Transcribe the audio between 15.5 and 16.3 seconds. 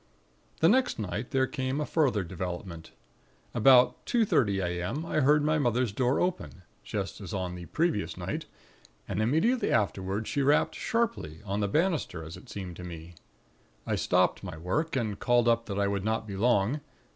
that I would not